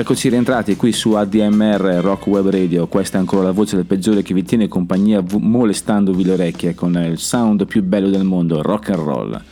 Eccoci 0.00 0.30
rientrati 0.30 0.76
qui 0.76 0.92
su 0.92 1.12
ADMR 1.12 1.98
Rock 2.00 2.26
Web 2.28 2.48
Radio, 2.48 2.86
questa 2.86 3.18
è 3.18 3.20
ancora 3.20 3.42
la 3.42 3.50
voce 3.50 3.76
del 3.76 3.84
peggiore 3.84 4.22
che 4.22 4.32
vi 4.32 4.42
tiene 4.44 4.66
compagnia 4.66 5.22
molestandovi 5.22 6.24
le 6.24 6.32
orecchie 6.32 6.74
con 6.74 6.94
il 6.94 7.18
sound 7.18 7.66
più 7.66 7.82
bello 7.82 8.08
del 8.08 8.24
mondo, 8.24 8.62
rock 8.62 8.88
and 8.88 8.98
roll. 8.98 9.42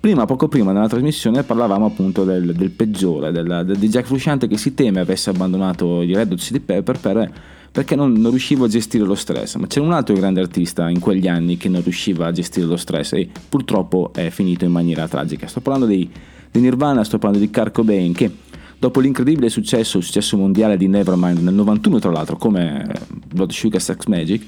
Prima, 0.00 0.24
poco 0.24 0.48
prima 0.48 0.72
nella 0.72 0.88
trasmissione 0.88 1.44
parlavamo 1.44 1.86
appunto 1.86 2.24
del, 2.24 2.52
del 2.52 2.70
peggiore, 2.70 3.30
della, 3.30 3.62
del, 3.62 3.76
di 3.76 3.88
Jack 3.88 4.06
Frusciante 4.06 4.48
che 4.48 4.56
si 4.56 4.74
teme 4.74 4.98
avesse 4.98 5.30
abbandonato 5.30 6.02
i 6.02 6.12
Red 6.12 6.32
Hot 6.32 6.40
Chili 6.40 6.58
Pepper 6.58 6.98
per, 6.98 7.32
perché 7.70 7.94
non, 7.94 8.14
non, 8.14 8.30
riuscivo 8.30 8.64
a 8.64 8.68
gestire 8.68 9.04
lo 9.04 9.14
stress, 9.14 9.54
ma 9.54 9.68
c'era 9.68 9.86
un 9.86 9.92
altro 9.92 10.16
grande 10.16 10.40
artista 10.40 10.90
in 10.90 10.98
quegli 10.98 11.28
anni 11.28 11.56
che 11.56 11.68
non 11.68 11.80
riusciva 11.80 12.26
a 12.26 12.32
gestire 12.32 12.66
lo 12.66 12.76
stress 12.76 13.12
e 13.12 13.28
purtroppo 13.48 14.10
è 14.12 14.30
finito 14.30 14.64
in 14.64 14.72
maniera 14.72 15.06
tragica. 15.06 15.46
Sto 15.46 15.60
parlando 15.60 15.86
dei, 15.86 16.10
di 16.50 16.58
Nirvana, 16.58 17.04
sto 17.04 17.18
parlando 17.18 17.46
di 17.46 17.52
Carco 17.52 17.82
Cobain 17.82 18.12
che 18.12 18.50
dopo 18.82 18.98
l'incredibile 18.98 19.48
successo, 19.48 19.98
il 19.98 20.02
successo 20.02 20.36
mondiale 20.36 20.76
di 20.76 20.88
Nevermind 20.88 21.38
nel 21.38 21.54
91 21.54 22.00
tra 22.00 22.10
l'altro 22.10 22.36
come 22.36 22.84
eh, 22.84 23.00
Blood 23.32 23.52
Sugar 23.52 23.80
Sex 23.80 24.06
Magic, 24.06 24.42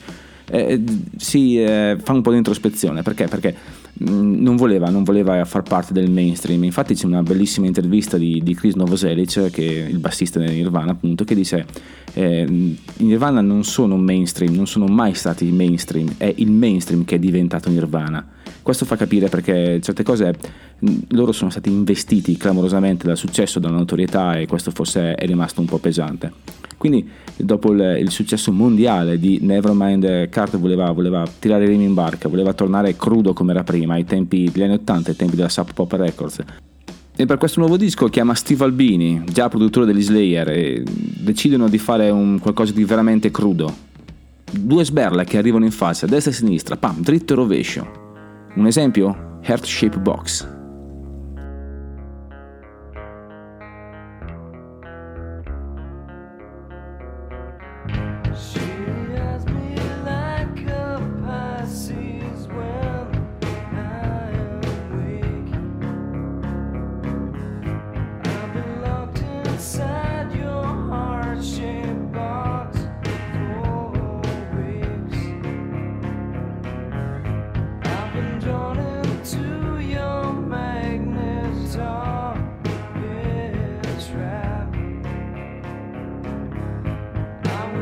eh, 0.50 0.82
si 1.16 1.62
eh, 1.62 1.96
fa 2.02 2.12
un 2.14 2.20
po' 2.20 2.32
di 2.32 2.38
introspezione 2.38 3.02
perché? 3.02 3.28
Perché 3.28 3.54
mh, 3.92 4.10
non 4.10 4.56
voleva, 4.56 4.90
non 4.90 5.04
voleva 5.04 5.44
far 5.44 5.62
parte 5.62 5.92
del 5.92 6.10
mainstream. 6.10 6.64
Infatti 6.64 6.94
c'è 6.94 7.06
una 7.06 7.22
bellissima 7.22 7.66
intervista 7.66 8.18
di, 8.18 8.40
di 8.42 8.56
Chris 8.56 8.74
Novoselic, 8.74 9.50
che 9.52 9.86
è 9.86 9.88
il 9.88 9.98
bassista 9.98 10.40
di 10.40 10.46
Nirvana, 10.46 10.90
appunto, 10.90 11.22
che 11.22 11.36
dice: 11.36 11.64
eh, 12.14 12.42
I 12.42 13.04
Nirvana 13.04 13.40
non 13.40 13.62
sono 13.62 13.96
mainstream, 13.96 14.52
non 14.52 14.66
sono 14.66 14.86
mai 14.86 15.14
stati 15.14 15.44
mainstream, 15.52 16.12
è 16.16 16.32
il 16.38 16.50
mainstream 16.50 17.04
che 17.04 17.14
è 17.14 17.18
diventato 17.20 17.70
Nirvana. 17.70 18.26
Questo 18.64 18.86
fa 18.86 18.96
capire 18.96 19.28
perché 19.28 19.78
certe 19.82 20.02
cose 20.02 20.34
mh, 20.78 20.92
loro 21.08 21.32
sono 21.32 21.50
stati 21.50 21.68
investiti 21.68 22.38
clamorosamente 22.38 23.06
dal 23.06 23.18
successo, 23.18 23.58
dalla 23.58 23.76
notorietà 23.76 24.38
e 24.38 24.46
questo 24.46 24.70
forse 24.70 25.12
è 25.12 25.26
rimasto 25.26 25.60
un 25.60 25.66
po' 25.66 25.76
pesante. 25.76 26.32
Quindi 26.78 27.06
dopo 27.36 27.72
il, 27.72 27.98
il 28.00 28.10
successo 28.10 28.52
mondiale 28.52 29.18
di 29.18 29.38
Nevermind, 29.42 30.30
Kurt 30.30 30.56
voleva, 30.56 30.90
voleva 30.92 31.28
tirare 31.38 31.64
i 31.64 31.66
remi 31.66 31.84
in 31.84 31.92
barca, 31.92 32.26
voleva 32.30 32.54
tornare 32.54 32.96
crudo 32.96 33.34
come 33.34 33.52
era 33.52 33.64
prima, 33.64 33.94
ai 33.94 34.06
tempi 34.06 34.48
degli 34.50 34.62
anni 34.62 34.72
80, 34.72 35.10
ai 35.10 35.16
tempi 35.16 35.36
della 35.36 35.50
Sub 35.50 35.74
Pop 35.74 35.92
Records. 35.92 36.42
E 37.14 37.26
per 37.26 37.36
questo 37.36 37.60
nuovo 37.60 37.76
disco 37.76 38.08
chiama 38.08 38.34
Steve 38.34 38.64
Albini, 38.64 39.24
già 39.30 39.50
produttore 39.50 39.84
degli 39.84 40.02
Slayer, 40.02 40.48
e 40.48 40.82
decidono 40.84 41.68
di 41.68 41.76
fare 41.76 42.08
un 42.08 42.38
qualcosa 42.38 42.72
di 42.72 42.84
veramente 42.84 43.30
crudo. 43.30 43.70
Due 44.50 44.84
sberle 44.86 45.24
che 45.24 45.36
arrivano 45.36 45.66
in 45.66 45.70
faccia, 45.70 46.06
destra 46.06 46.30
e 46.30 46.34
sinistra, 46.34 46.78
pam, 46.78 47.02
dritto 47.02 47.34
e 47.34 47.36
rovescio. 47.36 48.03
Un 48.56 48.68
esempio? 48.68 49.16
Heart 49.42 49.66
Shape 49.66 49.98
Box. 49.98 50.46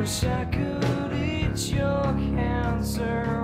Wish 0.03 0.25
I 0.25 0.45
could 0.47 1.13
eat 1.13 1.71
your 1.71 2.03
cancer 2.35 3.42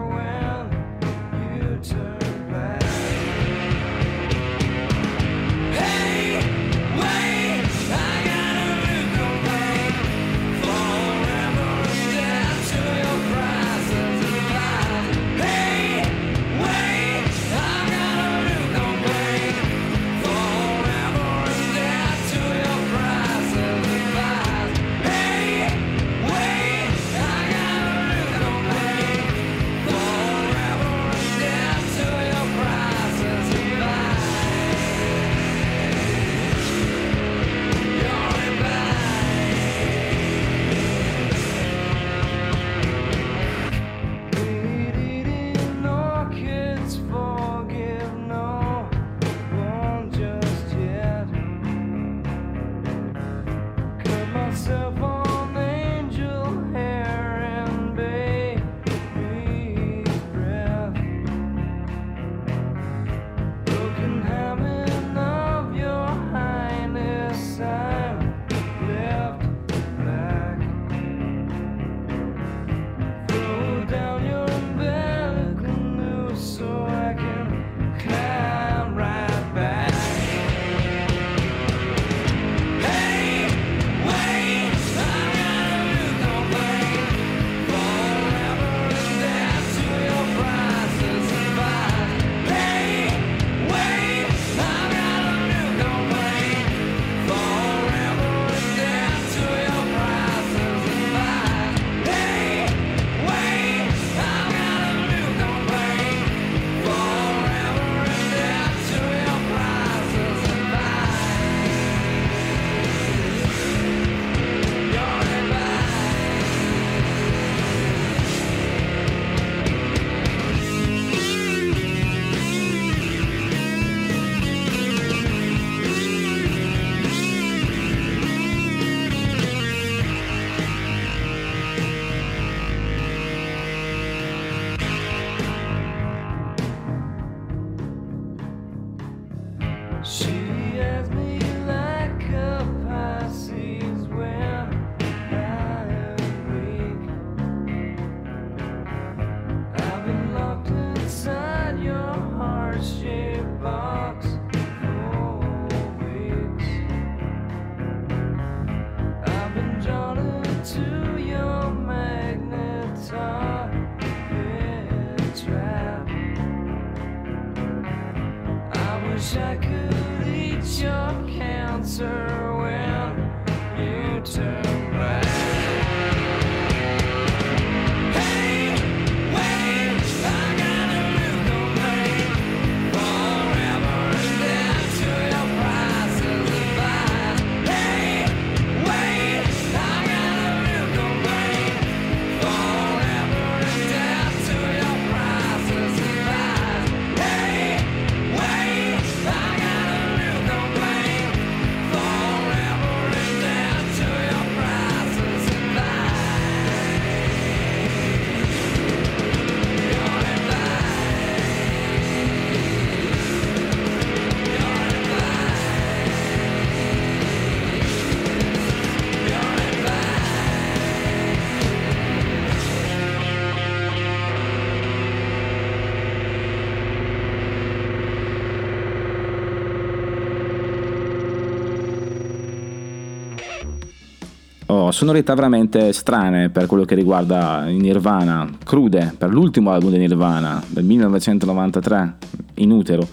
sonorità 234.93 235.35
veramente 235.35 235.93
strane 235.93 236.51
per 236.51 236.67
quello 236.67 236.85
che 236.85 236.95
riguarda 236.95 237.65
Nirvana, 237.65 238.49
crude 238.65 239.15
per 239.17 239.31
l'ultimo 239.31 239.71
album 239.71 239.91
di 239.91 239.99
Nirvana 239.99 240.63
del 240.67 240.85
1993, 240.85 242.15
in 242.55 242.71
utero. 242.71 243.07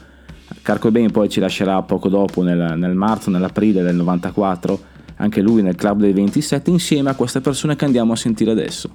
Kurt 0.64 0.80
Cobain 0.80 1.12
poi 1.12 1.30
ci 1.30 1.40
lascerà 1.40 1.82
poco 1.84 2.10
dopo, 2.10 2.42
nel, 2.42 2.76
nel 2.78 2.96
marzo, 2.96 3.30
nell'aprile 3.30 3.84
del 3.84 3.96
94, 3.96 4.80
anche 5.18 5.42
lui 5.42 5.62
nel 5.62 5.76
club 5.76 6.00
dei 6.00 6.14
27, 6.14 6.70
insieme 6.70 7.10
a 7.10 7.16
queste 7.16 7.42
persone 7.42 7.76
che 7.76 7.86
andiamo 7.86 8.14
a 8.14 8.16
sentire 8.16 8.52
adesso. 8.52 8.90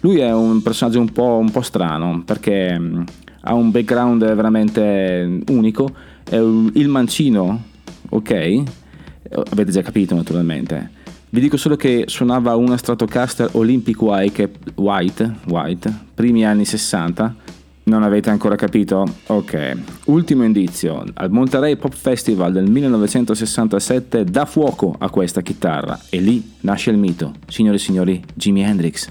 Lui 0.00 0.18
è 0.18 0.32
un 0.32 0.62
personaggio 0.62 1.00
un 1.00 1.10
po', 1.10 1.38
un 1.38 1.50
po 1.50 1.62
strano 1.62 2.22
perché 2.24 2.78
mh, 2.78 3.04
ha 3.42 3.54
un 3.54 3.70
background 3.70 4.34
veramente 4.34 5.40
unico, 5.48 5.94
è 6.24 6.36
il 6.36 6.88
mancino, 6.88 7.62
ok? 8.10 8.62
Avete 9.50 9.70
già 9.70 9.82
capito 9.82 10.14
naturalmente. 10.14 10.93
Vi 11.34 11.40
dico 11.40 11.56
solo 11.56 11.74
che 11.74 12.04
suonava 12.06 12.54
una 12.54 12.76
Stratocaster 12.76 13.48
Olympic 13.54 14.00
White, 14.00 14.52
White, 14.76 15.34
White, 15.48 15.92
primi 16.14 16.46
anni 16.46 16.64
60. 16.64 17.34
Non 17.82 18.04
avete 18.04 18.30
ancora 18.30 18.54
capito? 18.54 19.04
Ok. 19.26 19.76
Ultimo 20.04 20.44
indizio. 20.44 21.02
Al 21.14 21.32
Monterey 21.32 21.74
Pop 21.74 21.92
Festival 21.92 22.52
del 22.52 22.70
1967 22.70 24.22
dà 24.22 24.44
fuoco 24.44 24.94
a 24.96 25.10
questa 25.10 25.40
chitarra 25.40 25.98
e 26.08 26.20
lì 26.20 26.52
nasce 26.60 26.90
il 26.90 26.98
mito. 26.98 27.32
Signore 27.48 27.78
e 27.78 27.80
signori, 27.80 28.22
Jimi 28.32 28.62
Hendrix. 28.62 29.10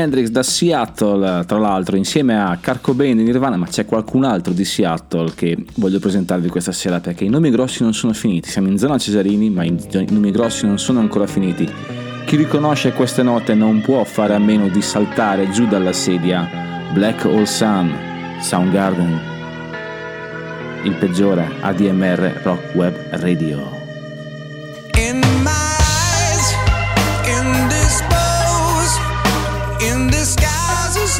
Hendrix 0.00 0.28
da 0.28 0.42
Seattle, 0.42 1.44
tra 1.44 1.58
l'altro, 1.58 1.96
insieme 1.96 2.40
a 2.40 2.58
Kurt 2.62 2.80
Cobain 2.80 3.16
di 3.16 3.22
Nirvana, 3.22 3.56
ma 3.56 3.66
c'è 3.66 3.84
qualcun 3.84 4.24
altro 4.24 4.52
di 4.52 4.64
Seattle 4.64 5.32
che 5.34 5.56
voglio 5.76 5.98
presentarvi 5.98 6.48
questa 6.48 6.72
sera 6.72 7.00
perché 7.00 7.24
i 7.24 7.28
nomi 7.28 7.50
grossi 7.50 7.82
non 7.82 7.92
sono 7.92 8.12
finiti. 8.12 8.48
Siamo 8.48 8.68
in 8.68 8.78
zona 8.78 8.98
Cesarini, 8.98 9.50
ma 9.50 9.64
i 9.64 9.76
nomi 10.08 10.30
grossi 10.30 10.66
non 10.66 10.78
sono 10.78 11.00
ancora 11.00 11.26
finiti. 11.26 11.68
Chi 12.24 12.36
riconosce 12.36 12.92
queste 12.92 13.22
note 13.22 13.54
non 13.54 13.80
può 13.80 14.02
fare 14.04 14.34
a 14.34 14.38
meno 14.38 14.68
di 14.68 14.82
saltare 14.82 15.50
giù 15.50 15.66
dalla 15.66 15.92
sedia. 15.92 16.48
Black 16.92 17.24
Hole 17.24 17.46
Sun, 17.46 17.92
Soundgarden. 18.40 19.20
Il 20.84 20.94
peggiore 20.94 21.48
ADMR 21.60 22.40
Rock 22.42 22.74
Web 22.74 22.94
Radio. 23.10 23.79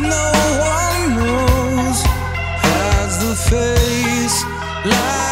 No 0.00 0.32
one 0.74 1.16
knows. 1.16 2.02
Hides 2.62 3.16
the 3.24 3.34
face, 3.50 4.44
lies 4.84 5.29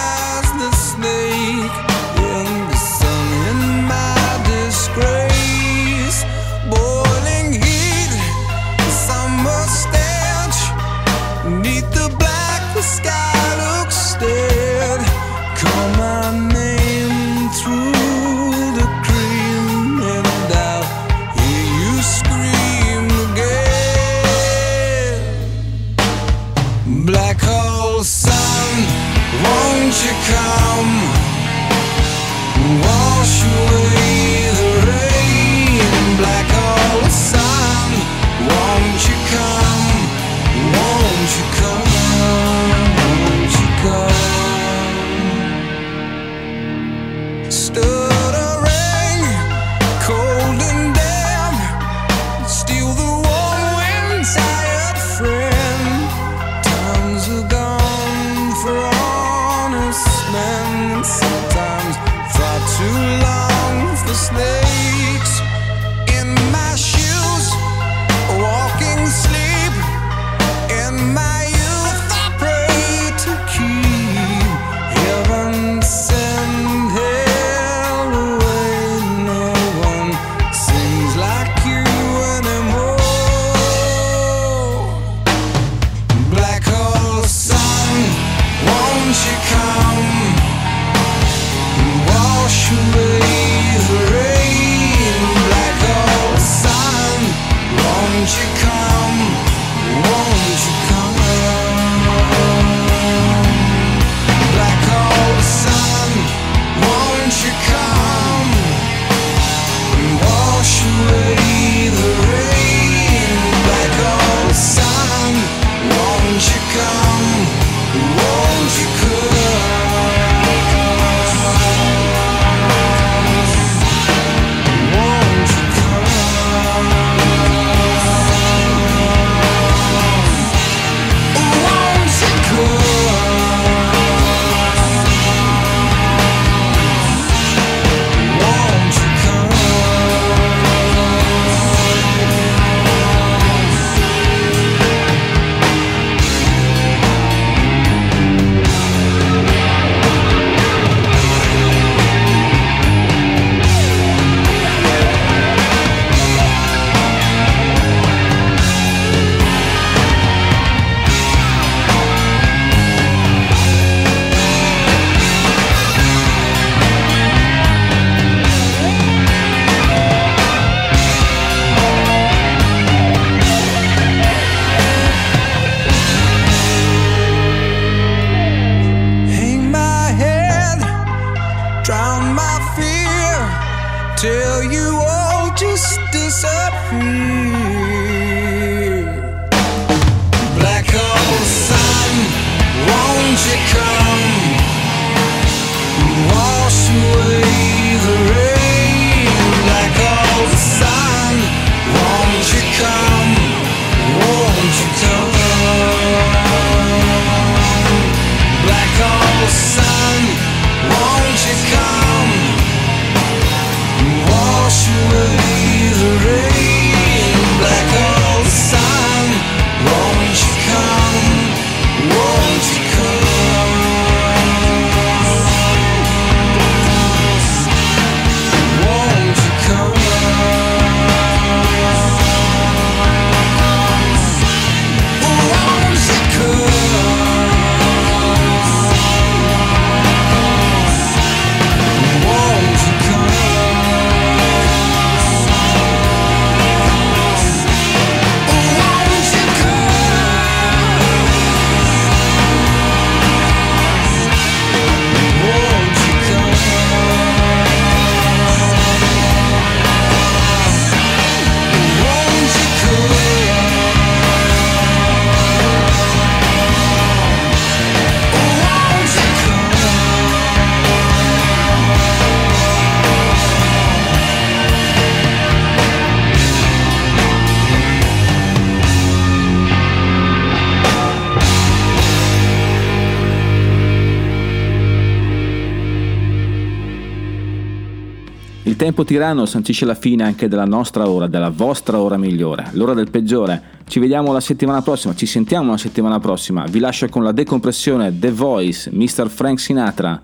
tempo 288.89 289.05
tiranno 289.05 289.45
sancisce 289.45 289.85
la 289.85 289.95
fine 289.95 290.25
anche 290.25 290.49
della 290.49 290.65
nostra 290.65 291.07
ora, 291.11 291.27
della 291.27 291.51
vostra 291.51 292.01
ora 292.01 292.17
migliore, 292.17 292.69
l'ora 292.73 292.95
del 292.95 293.11
peggiore. 293.11 293.61
Ci 293.87 293.99
vediamo 293.99 294.33
la 294.33 294.41
settimana 294.41 294.81
prossima, 294.81 295.15
ci 295.15 295.27
sentiamo 295.27 295.73
la 295.73 295.77
settimana 295.77 296.19
prossima. 296.21 296.65
Vi 296.65 296.79
lascio 296.79 297.07
con 297.11 297.23
la 297.23 297.33
decompressione 297.33 298.19
The 298.19 298.33
Voice, 298.33 298.89
Mr. 298.91 299.29
Frank 299.29 299.61
Sinatra, 299.61 300.23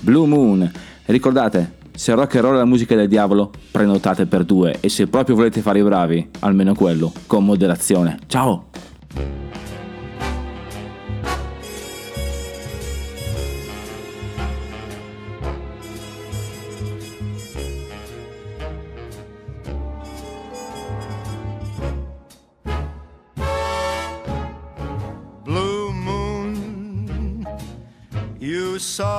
Blue 0.00 0.26
Moon. 0.26 0.70
Ricordate, 1.04 1.74
se 1.94 2.14
rock 2.14 2.36
and 2.36 2.44
roll 2.44 2.54
è 2.54 2.58
la 2.58 2.64
musica 2.64 2.96
del 2.96 3.06
diavolo, 3.06 3.50
prenotate 3.70 4.24
per 4.24 4.44
due 4.44 4.78
e 4.80 4.88
se 4.88 5.08
proprio 5.08 5.36
volete 5.36 5.60
fare 5.60 5.80
i 5.80 5.82
bravi, 5.82 6.26
almeno 6.38 6.74
quello, 6.74 7.12
con 7.26 7.44
moderazione. 7.44 8.18
Ciao! 8.28 8.68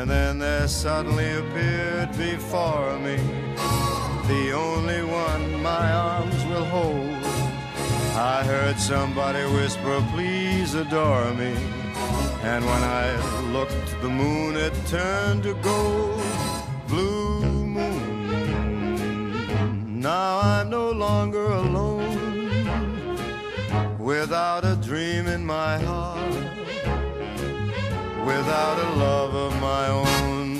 And 0.00 0.08
then 0.08 0.38
there 0.38 0.66
suddenly 0.66 1.30
appeared 1.30 2.16
before 2.16 2.98
me 3.00 3.16
the 4.28 4.52
only 4.52 5.02
one 5.02 5.62
my 5.62 5.92
arms 5.92 6.42
will 6.46 6.64
hold. 6.64 7.22
I 8.16 8.42
heard 8.42 8.78
somebody 8.78 9.44
whisper, 9.52 10.02
Please 10.14 10.72
adore 10.72 11.34
me. 11.34 11.54
And 12.42 12.64
when 12.64 12.82
I 12.82 13.14
looked, 13.52 14.00
the 14.00 14.08
moon 14.08 14.54
had 14.54 14.72
turned 14.86 15.42
to 15.42 15.52
gold. 15.56 16.22
Blue 16.88 17.42
moon. 17.66 18.80
Now 20.00 20.40
I'm 20.42 20.70
no 20.70 20.92
longer 20.92 21.44
alone 21.44 22.30
without 23.98 24.64
a 24.64 24.76
dream 24.76 25.26
in 25.26 25.44
my 25.44 25.76
heart, 25.78 26.49
without 28.36 28.78
a 28.78 28.90
love 28.94 29.34
of 29.34 29.60
my 29.60 29.88
own. 29.88 30.59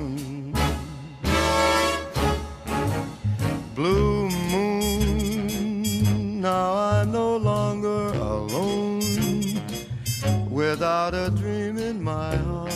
Without 10.71 11.13
a 11.13 11.29
dream 11.29 11.77
in 11.77 12.01
my 12.01 12.33
heart, 12.33 12.71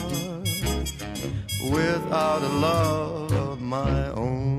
without 1.72 2.42
a 2.42 2.54
love 2.60 3.32
of 3.32 3.62
my 3.62 4.10
own. 4.10 4.55